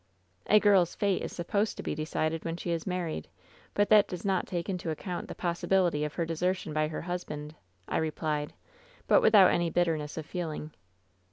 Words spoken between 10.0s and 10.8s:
of feeling.